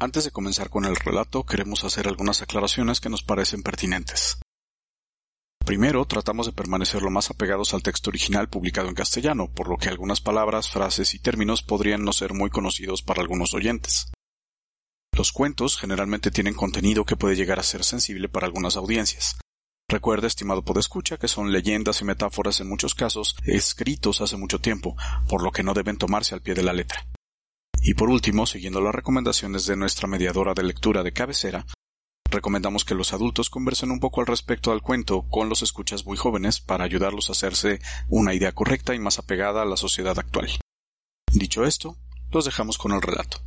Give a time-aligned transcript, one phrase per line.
[0.00, 4.38] Antes de comenzar con el relato, queremos hacer algunas aclaraciones que nos parecen pertinentes.
[5.64, 9.76] Primero, tratamos de permanecer lo más apegados al texto original publicado en castellano, por lo
[9.76, 14.12] que algunas palabras, frases y términos podrían no ser muy conocidos para algunos oyentes.
[15.16, 19.36] Los cuentos generalmente tienen contenido que puede llegar a ser sensible para algunas audiencias.
[19.90, 24.96] Recuerda, estimado podescucha, que son leyendas y metáforas en muchos casos escritos hace mucho tiempo,
[25.28, 27.04] por lo que no deben tomarse al pie de la letra.
[27.88, 31.64] Y por último, siguiendo las recomendaciones de nuestra mediadora de lectura de cabecera,
[32.30, 36.18] recomendamos que los adultos conversen un poco al respecto al cuento con los escuchas muy
[36.18, 37.80] jóvenes para ayudarlos a hacerse
[38.10, 40.50] una idea correcta y más apegada a la sociedad actual.
[41.32, 41.96] Dicho esto,
[42.30, 43.38] los dejamos con el relato.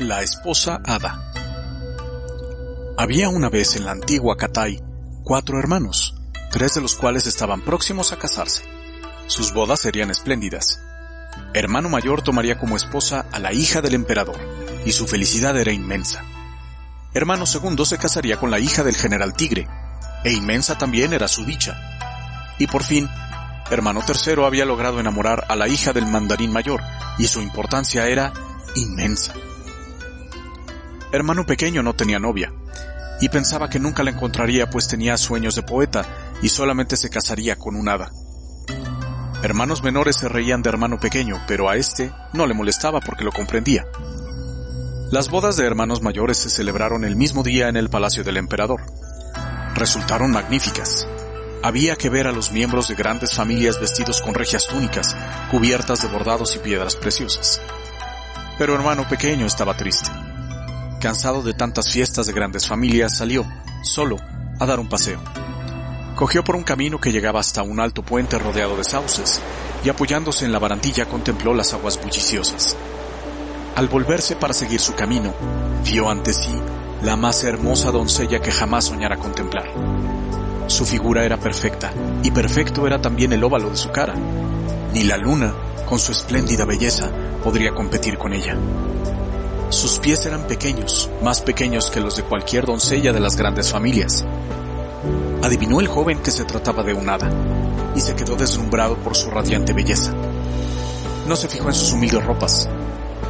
[0.00, 1.31] La esposa Hada
[2.96, 4.80] había una vez en la antigua Catay
[5.24, 6.14] cuatro hermanos,
[6.50, 8.62] tres de los cuales estaban próximos a casarse.
[9.26, 10.80] Sus bodas serían espléndidas.
[11.54, 14.38] Hermano mayor tomaría como esposa a la hija del emperador,
[14.84, 16.22] y su felicidad era inmensa.
[17.14, 19.68] Hermano segundo se casaría con la hija del general Tigre,
[20.24, 21.78] e inmensa también era su dicha.
[22.58, 23.08] Y por fin,
[23.70, 26.82] hermano tercero había logrado enamorar a la hija del mandarín mayor,
[27.18, 28.32] y su importancia era
[28.74, 29.32] inmensa.
[31.12, 32.52] Hermano pequeño no tenía novia,
[33.22, 36.04] y pensaba que nunca la encontraría pues tenía sueños de poeta
[36.42, 38.10] y solamente se casaría con un hada.
[39.44, 43.30] Hermanos menores se reían de hermano pequeño, pero a este no le molestaba porque lo
[43.30, 43.86] comprendía.
[45.12, 48.82] Las bodas de hermanos mayores se celebraron el mismo día en el palacio del emperador.
[49.76, 51.06] Resultaron magníficas.
[51.62, 55.14] Había que ver a los miembros de grandes familias vestidos con regias túnicas,
[55.48, 57.60] cubiertas de bordados y piedras preciosas.
[58.58, 60.10] Pero hermano pequeño estaba triste
[61.02, 63.44] cansado de tantas fiestas de grandes familias, salió,
[63.82, 64.18] solo,
[64.60, 65.18] a dar un paseo.
[66.14, 69.40] Cogió por un camino que llegaba hasta un alto puente rodeado de sauces,
[69.84, 72.76] y apoyándose en la barandilla contempló las aguas bulliciosas.
[73.74, 75.34] Al volverse para seguir su camino,
[75.84, 76.54] vio ante sí
[77.02, 79.68] la más hermosa doncella que jamás soñara contemplar.
[80.68, 84.14] Su figura era perfecta, y perfecto era también el óvalo de su cara.
[84.94, 85.52] Ni la luna,
[85.84, 87.10] con su espléndida belleza,
[87.42, 88.56] podría competir con ella.
[89.72, 94.22] Sus pies eran pequeños, más pequeños que los de cualquier doncella de las grandes familias.
[95.42, 97.30] Adivinó el joven que se trataba de un hada,
[97.96, 100.12] y se quedó deslumbrado por su radiante belleza.
[101.26, 102.68] No se fijó en sus humildes ropas.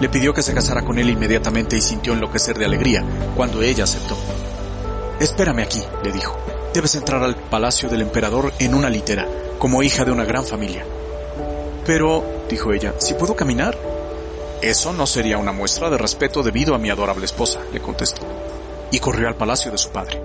[0.00, 3.04] Le pidió que se casara con él inmediatamente y sintió enloquecer de alegría
[3.36, 4.16] cuando ella aceptó.
[5.20, 6.36] Espérame aquí, le dijo.
[6.74, 9.28] Debes entrar al palacio del emperador en una litera,
[9.60, 10.84] como hija de una gran familia.
[11.86, 13.91] Pero, dijo ella, si puedo caminar,
[14.62, 18.22] eso no sería una muestra de respeto debido a mi adorable esposa, le contestó,
[18.92, 20.22] y corrió al palacio de su padre.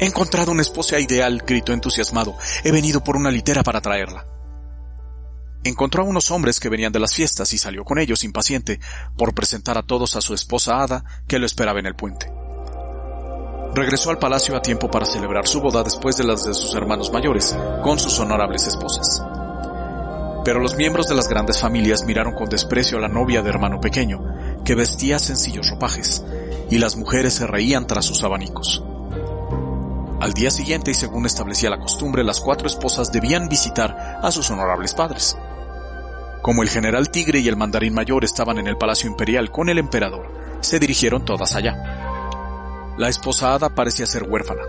[0.00, 2.36] He encontrado una esposa ideal, gritó entusiasmado.
[2.62, 4.26] He venido por una litera para traerla.
[5.64, 8.78] Encontró a unos hombres que venían de las fiestas y salió con ellos impaciente
[9.16, 12.30] por presentar a todos a su esposa Ada que lo esperaba en el puente.
[13.74, 17.12] Regresó al palacio a tiempo para celebrar su boda después de las de sus hermanos
[17.12, 19.20] mayores, con sus honorables esposas.
[20.48, 23.82] Pero los miembros de las grandes familias miraron con desprecio a la novia de hermano
[23.82, 24.24] pequeño,
[24.64, 26.24] que vestía sencillos ropajes,
[26.70, 28.82] y las mujeres se reían tras sus abanicos.
[30.22, 34.50] Al día siguiente, y según establecía la costumbre, las cuatro esposas debían visitar a sus
[34.50, 35.36] honorables padres.
[36.40, 39.76] Como el general Tigre y el mandarín mayor estaban en el palacio imperial con el
[39.76, 40.32] emperador,
[40.62, 42.94] se dirigieron todas allá.
[42.96, 44.62] La esposa Ada parecía ser huérfana.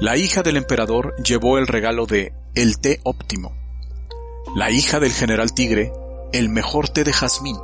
[0.00, 3.63] La hija del emperador llevó el regalo de el té óptimo,
[4.54, 5.92] la hija del general Tigre,
[6.32, 7.56] el mejor té de jazmín,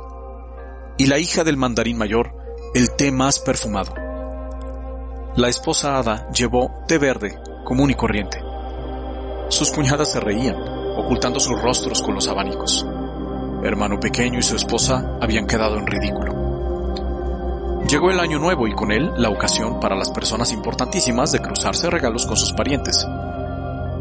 [0.97, 2.35] y la hija del mandarín mayor,
[2.75, 3.93] el té más perfumado.
[5.37, 8.43] La esposa Ada llevó té verde, común y corriente.
[9.47, 10.57] Sus cuñadas se reían,
[10.97, 12.85] ocultando sus rostros con los abanicos.
[13.63, 16.33] Hermano pequeño y su esposa habían quedado en ridículo.
[17.87, 21.89] Llegó el año nuevo y con él la ocasión para las personas importantísimas de cruzarse
[21.89, 23.07] regalos con sus parientes.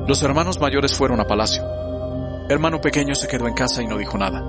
[0.08, 1.62] Los hermanos mayores fueron a palacio,
[2.50, 4.42] Hermano pequeño se quedó en casa y no dijo nada.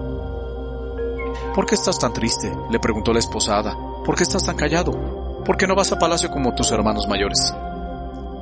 [1.53, 2.51] ¿Por qué estás tan triste?
[2.71, 3.77] le preguntó la esposada.
[4.03, 5.43] ¿Por qué estás tan callado?
[5.45, 7.53] ¿Por qué no vas a palacio como tus hermanos mayores?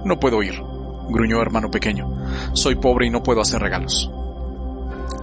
[0.06, 0.64] No puedo ir,
[1.10, 2.10] gruñó hermano pequeño.
[2.54, 4.10] Soy pobre y no puedo hacer regalos.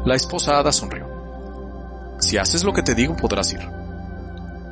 [0.05, 1.07] La esposa sonrió.
[2.19, 3.67] Si haces lo que te digo, podrás ir.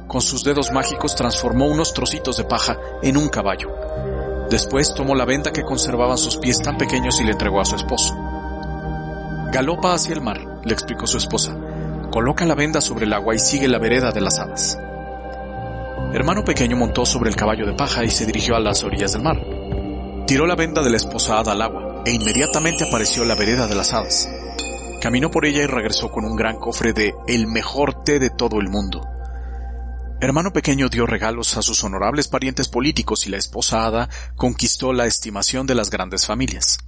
[0.06, 3.74] Con sus dedos mágicos transformó unos trocitos de paja en un caballo.
[4.50, 7.76] Después tomó la venda que conservaban sus pies tan pequeños y le entregó a su
[7.76, 8.14] esposo.
[9.54, 11.56] Galopa hacia el mar, le explicó su esposa.
[12.10, 14.76] Coloca la venda sobre el agua y sigue la vereda de las hadas.
[16.12, 19.22] Hermano pequeño montó sobre el caballo de paja y se dirigió a las orillas del
[19.22, 19.40] mar.
[20.26, 23.76] Tiró la venda de la esposa hada al agua e inmediatamente apareció la vereda de
[23.76, 24.28] las hadas.
[25.00, 28.58] Caminó por ella y regresó con un gran cofre de el mejor té de todo
[28.58, 29.06] el mundo.
[30.20, 35.06] Hermano pequeño dio regalos a sus honorables parientes políticos y la esposa hada conquistó la
[35.06, 36.83] estimación de las grandes familias.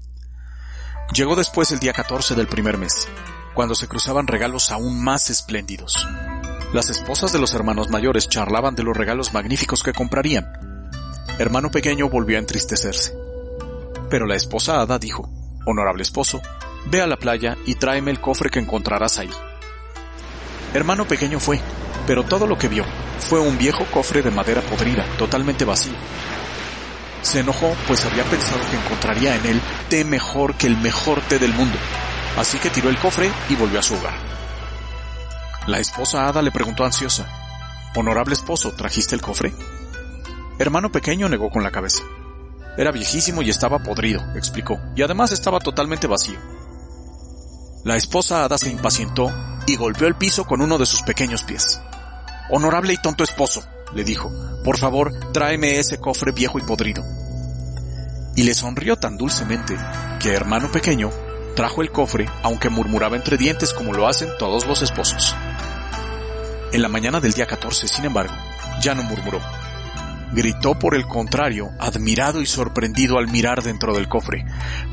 [1.12, 3.08] Llegó después el día 14 del primer mes,
[3.55, 6.06] cuando se cruzaban regalos aún más espléndidos.
[6.73, 10.91] Las esposas de los hermanos mayores charlaban de los regalos magníficos que comprarían.
[11.38, 13.17] Hermano pequeño volvió a entristecerse.
[14.11, 15.31] Pero la esposa hada dijo,
[15.64, 16.41] Honorable esposo,
[16.88, 19.31] Ve a la playa y tráeme el cofre que encontrarás ahí.
[20.73, 21.61] Hermano pequeño fue,
[22.06, 22.85] pero todo lo que vio
[23.19, 25.94] fue un viejo cofre de madera podrida, totalmente vacío.
[27.26, 31.40] Se enojó, pues había pensado que encontraría en él té mejor que el mejor té
[31.40, 31.76] del mundo,
[32.38, 34.14] así que tiró el cofre y volvió a su hogar.
[35.67, 37.26] La esposa Ada le preguntó ansiosa,
[37.96, 39.52] Honorable esposo, ¿trajiste el cofre?
[40.61, 42.05] Hermano pequeño negó con la cabeza.
[42.78, 46.38] Era viejísimo y estaba podrido, explicó, y además estaba totalmente vacío.
[47.82, 49.32] La esposa hada se impacientó
[49.67, 51.81] y golpeó el piso con uno de sus pequeños pies.
[52.50, 54.31] Honorable y tonto esposo, le dijo,
[54.62, 57.15] por favor, tráeme ese cofre viejo y podrido.
[58.36, 59.76] Y le sonrió tan dulcemente
[60.20, 61.10] que hermano pequeño
[61.56, 65.34] trajo el cofre, aunque murmuraba entre dientes como lo hacen todos los esposos.
[66.72, 68.34] En la mañana del día 14, sin embargo,
[68.80, 69.40] ya no murmuró,
[70.32, 74.44] gritó por el contrario, admirado y sorprendido al mirar dentro del cofre,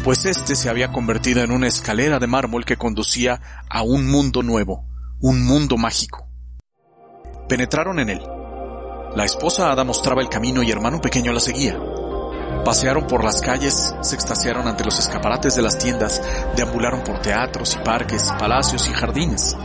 [0.04, 4.42] pues éste se había convertido en una escalera de mármol que conducía a un mundo
[4.42, 4.86] nuevo,
[5.20, 6.28] un mundo mágico.
[7.50, 8.22] Penetraron en él.
[9.16, 11.78] La esposa Ada mostraba el camino y hermano pequeño la seguía.
[12.66, 16.22] Pasearon por las calles, se extasiaron ante los escaparates de las tiendas,
[16.56, 19.56] deambularon por teatros y parques, palacios y jardines.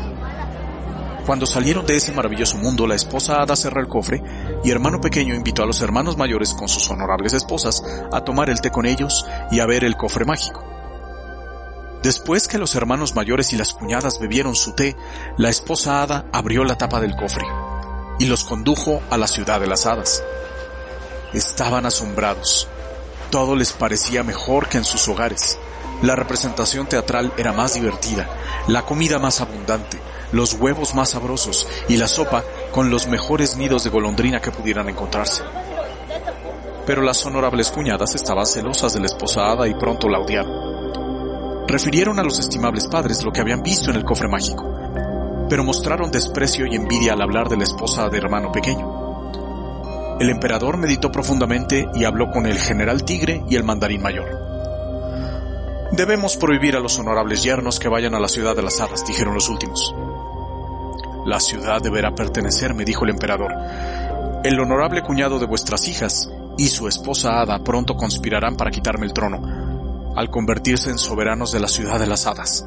[1.28, 4.22] Cuando salieron de ese maravilloso mundo, la esposa Ada cerró el cofre
[4.64, 8.62] y hermano pequeño invitó a los hermanos mayores con sus honorables esposas a tomar el
[8.62, 10.64] té con ellos y a ver el cofre mágico.
[12.02, 14.96] Después que los hermanos mayores y las cuñadas bebieron su té,
[15.36, 17.44] la esposa Ada abrió la tapa del cofre
[18.18, 20.22] y los condujo a la ciudad de las hadas.
[21.34, 22.68] Estaban asombrados.
[23.30, 25.58] Todo les parecía mejor que en sus hogares.
[26.02, 28.28] La representación teatral era más divertida,
[28.68, 29.98] la comida más abundante,
[30.32, 32.42] los huevos más sabrosos y la sopa
[32.72, 35.42] con los mejores nidos de golondrina que pudieran encontrarse.
[36.86, 41.66] Pero las honorables cuñadas estaban celosas de la esposada y pronto la odiaron.
[41.66, 44.64] Refirieron a los estimables padres lo que habían visto en el cofre mágico,
[45.50, 49.07] pero mostraron desprecio y envidia al hablar de la esposa de hermano pequeño.
[50.20, 54.26] El emperador meditó profundamente y habló con el general tigre y el mandarín mayor.
[55.92, 59.34] Debemos prohibir a los honorables yernos que vayan a la ciudad de las hadas, dijeron
[59.34, 59.94] los últimos.
[61.24, 63.52] La ciudad deberá pertenecerme, dijo el emperador.
[64.44, 69.12] El honorable cuñado de vuestras hijas y su esposa Hada pronto conspirarán para quitarme el
[69.12, 72.66] trono, al convertirse en soberanos de la ciudad de las hadas.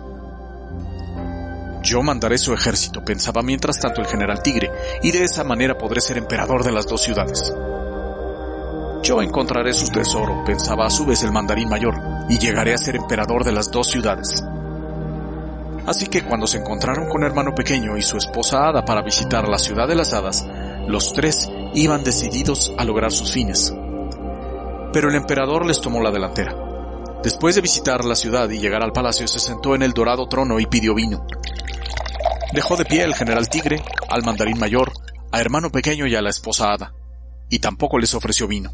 [1.81, 5.99] Yo mandaré su ejército, pensaba mientras tanto el general Tigre, y de esa manera podré
[5.99, 7.53] ser emperador de las dos ciudades.
[9.01, 11.95] Yo encontraré su tesoro, pensaba a su vez el mandarín mayor,
[12.29, 14.43] y llegaré a ser emperador de las dos ciudades.
[15.87, 19.57] Así que cuando se encontraron con hermano pequeño y su esposa Hada para visitar la
[19.57, 20.45] ciudad de las hadas,
[20.87, 23.73] los tres iban decididos a lograr sus fines.
[24.93, 26.55] Pero el emperador les tomó la delantera.
[27.23, 30.59] Después de visitar la ciudad y llegar al palacio, se sentó en el dorado trono
[30.59, 31.25] y pidió vino.
[32.53, 34.91] Dejó de pie al general Tigre, al mandarín mayor,
[35.31, 36.93] a hermano pequeño y a la esposa Hada,
[37.49, 38.73] y tampoco les ofreció vino.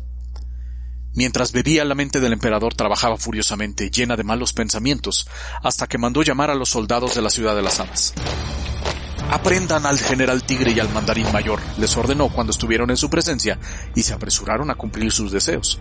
[1.13, 5.27] Mientras bebía la mente del emperador trabajaba furiosamente, llena de malos pensamientos,
[5.61, 8.13] hasta que mandó llamar a los soldados de la ciudad de las hadas.
[9.29, 13.59] Aprendan al general Tigre y al mandarín mayor, les ordenó cuando estuvieron en su presencia,
[13.93, 15.79] y se apresuraron a cumplir sus deseos.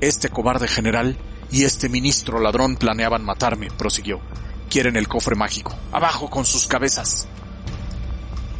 [0.00, 1.16] Este cobarde general
[1.50, 4.20] y este ministro ladrón planeaban matarme, prosiguió.
[4.68, 5.74] Quieren el cofre mágico.
[5.92, 7.28] Abajo con sus cabezas.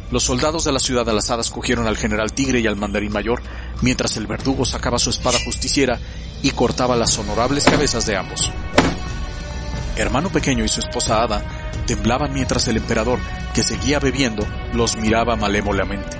[0.09, 3.11] Los soldados de la ciudad de las hadas cogieron al general Tigre y al mandarín
[3.11, 3.41] mayor,
[3.81, 5.99] mientras el verdugo sacaba su espada justiciera
[6.41, 8.49] y cortaba las honorables cabezas de ambos.
[9.97, 11.43] Hermano pequeño y su esposa Hada
[11.85, 13.19] temblaban mientras el emperador,
[13.53, 16.17] que seguía bebiendo, los miraba malémolamente.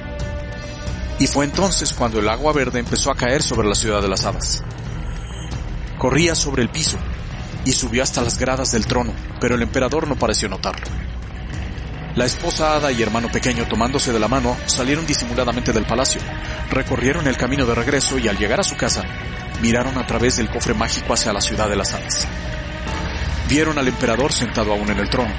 [1.19, 4.25] Y fue entonces cuando el agua verde empezó a caer sobre la ciudad de las
[4.25, 4.63] hadas.
[5.97, 6.97] Corría sobre el piso
[7.67, 10.87] y subió hasta las gradas del trono, pero el emperador no pareció notarlo.
[12.15, 16.21] La esposa Ada y hermano pequeño tomándose de la mano salieron disimuladamente del palacio,
[16.71, 19.03] recorrieron el camino de regreso y al llegar a su casa,
[19.61, 22.25] miraron a través del cofre mágico hacia la ciudad de las hadas.
[23.49, 25.33] Vieron al emperador sentado aún en el trono.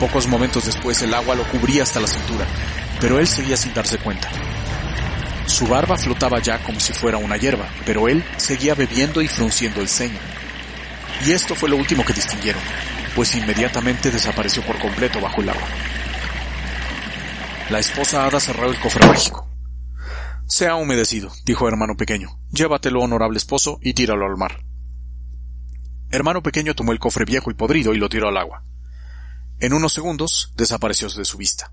[0.00, 2.44] Pocos momentos después el agua lo cubría hasta la cintura,
[3.00, 4.28] pero él seguía sin darse cuenta.
[5.46, 9.80] Su barba flotaba ya como si fuera una hierba, pero él seguía bebiendo y frunciendo
[9.80, 10.18] el ceño.
[11.24, 12.62] Y esto fue lo último que distinguieron,
[13.14, 15.68] pues inmediatamente desapareció por completo bajo el agua.
[17.70, 19.48] La esposa Ada cerró el cofre mágico.
[20.46, 22.38] Se ha humedecido, dijo hermano pequeño.
[22.52, 24.62] Llévatelo, honorable esposo, y tíralo al mar.
[26.10, 28.62] Hermano pequeño tomó el cofre viejo y podrido y lo tiró al agua.
[29.58, 31.72] En unos segundos desapareció de su vista.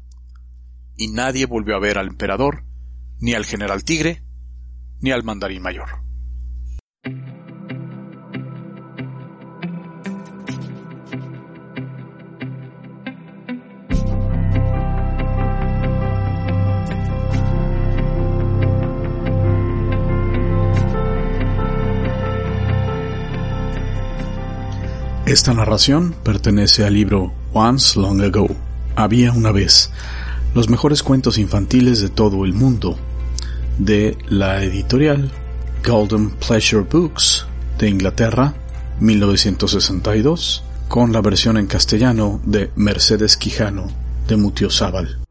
[0.95, 2.63] Y nadie volvió a ver al emperador,
[3.19, 4.23] ni al general tigre,
[5.01, 6.03] ni al mandarín mayor.
[25.25, 28.49] Esta narración pertenece al libro Once Long Ago,
[28.97, 29.89] Había una vez,
[30.53, 32.97] los mejores cuentos infantiles de todo el mundo,
[33.79, 35.31] de la editorial
[35.81, 37.47] Golden Pleasure Books
[37.79, 38.53] de Inglaterra,
[38.99, 43.87] 1962, con la versión en castellano de Mercedes Quijano
[44.27, 45.22] de Mutiozábal.